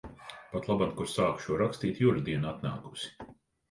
Patlaban, 0.53 0.95
kur 1.01 1.13
sāku 1.17 1.45
šo 1.45 1.61
rakstīt, 1.63 2.05
Jura 2.07 2.27
diena 2.31 2.53
atnākusi. 2.57 3.17